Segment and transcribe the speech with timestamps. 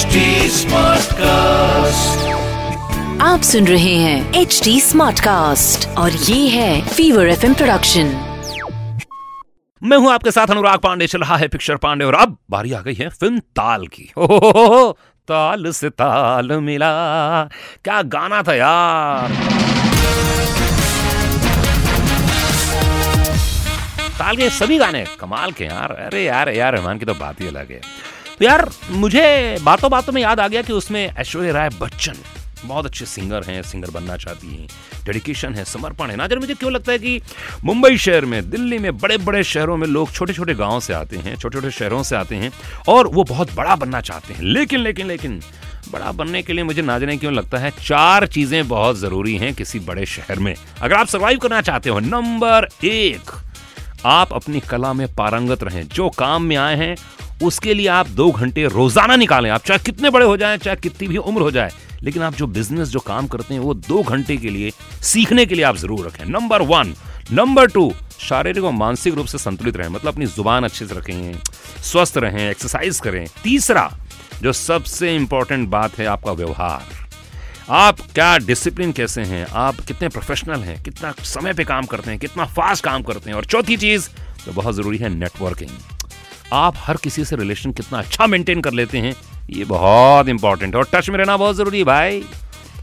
[0.00, 0.20] HD
[1.12, 2.28] cast
[3.22, 8.06] आप सुन रहे हैं एच डी स्मार्ट कास्ट और ये है फीवर एफ़ प्रोडक्शन
[9.82, 12.80] मैं हूँ आपके साथ अनुराग पांडे चल रहा है पिक्चर पांडे और अब बारी आ
[12.80, 17.44] गई है फ़िल्म ताल की। हो, हो, हो, हो ताल से ताल मिला।
[17.84, 19.28] क्या गाना था यार।
[24.18, 27.46] ताल के सभी गाने कमाल के यार। अरे यार यार रहमान की तो बात ही
[27.46, 27.80] अलग है।
[28.40, 32.14] तो यार, मुझे बातों बातों में याद आ गया कि उसमें ऐश्वर्या राय बच्चन,
[32.64, 34.66] बहुत अच्छे सिंगर हैं सिंगर बनना चाहती हैं
[35.04, 37.20] डेडिकेशन है, समर्पण है। ना मुझे क्यों लगता है कि
[37.64, 41.16] मुंबई शहर में, दिल्ली में बड़े बड़े शहरों में लोग छोटे छोटे गाँव से आते
[41.16, 42.52] हैं छोटे छोटे शहरों से आते हैं
[42.88, 45.40] और वो बहुत बड़ा बनना चाहते हैं। लेकिन लेकिन लेकिन,
[45.90, 49.54] बड़ा बनने के लिए मुझे ना जाने क्यों लगता है, चार चीज़ें बहुत ज़रूरी हैं
[49.54, 53.30] किसी बड़े शहर में। अगर आप सर्वाइव करना चाहते हो नंबर एक,
[54.06, 56.94] आप अपनी कला में पारंगत रहें। जो काम में आए हैं
[57.42, 61.08] उसके लिए आप दो घंटे रोज़ाना निकालें। आप चाहे कितने बड़े हो जाएँ, चाहे कितनी
[61.08, 64.36] भी उम्र हो जाए, लेकिन आप जो बिज़नेस जो काम करते हैं, वो दो घंटे
[64.36, 64.70] के लिए,
[65.02, 66.94] सीखने के लिए आप ज़रूर रखें। नंबर वन
[67.32, 71.34] नंबर टू शारीरिक और मानसिक रूप से संतुलित रहें मतलब अपनी ज़ुबान अच्छे से रखें,
[71.82, 73.90] स्वस्थ रहें एक्सरसाइज करें। तीसरा,
[74.42, 76.98] जो सबसे इंपॉर्टेंट बात है आपका व्यवहार।
[77.70, 79.46] आप क्या डिसिप्लिन कैसे हैं?
[79.46, 80.82] आप कितने प्रोफेशनल हैं?
[80.82, 82.18] कितना समय पे काम करते हैं?
[82.20, 83.36] कितना फास्ट काम करते हैं?
[83.36, 84.08] और चौथी चीज़,
[84.46, 85.70] जो बहुत ज़रूरी है नेटवर्किंग
[86.52, 89.14] आप हर किसी से रिलेशन कितना अच्छा मेंटेन कर लेते हैं
[89.50, 92.22] ये बहुत इंपॉर्टेंट है। और टच में रहना बहुत ज़रूरी है भाई।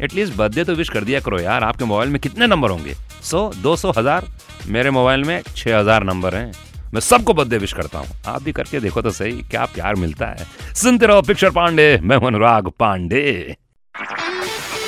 [0.00, 2.94] एटलीस्ट बर्थडे तो विश कर दिया करो यार आपके मोबाइल में कितने नंबर होंगे?
[3.22, 4.26] सौ दो सौ हज़ार?
[4.66, 6.52] मेरे मोबाइल में छह हज़ार नंबर हैं।
[6.94, 10.26] मैं सबको बर्थडे विश करता हूँ। आप भी करके देखो तो सही क्या प्यार मिलता
[10.28, 13.56] है। सुनते रहो पिक्चर पांडे मैं अनुराग पांडे।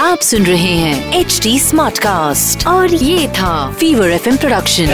[0.00, 4.86] आप सुन रहे हैं एच डी स्मार्ट कास्ट और ये था fever F production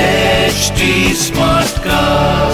[0.50, 0.80] HD
[1.22, 2.47] Smartcast.